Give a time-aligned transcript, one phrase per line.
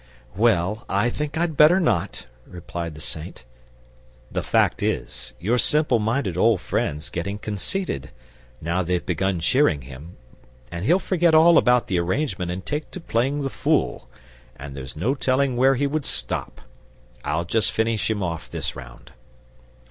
[0.35, 3.43] "Well, I think I'd better not," replied the Saint.
[4.31, 8.09] "The fact is, your simple minded old friend's getting conceited,
[8.59, 10.17] now they've begun cheering him,
[10.71, 14.07] and he'll forget all about the arrangement and take to playing the fool,
[14.55, 16.61] and there's no telling where he would stop.
[17.23, 19.11] I'll just finish him off this round."